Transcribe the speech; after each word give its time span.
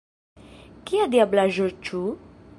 Kia 0.91 1.05
diablaĵo, 1.17 1.71
ĉu? 1.91 2.05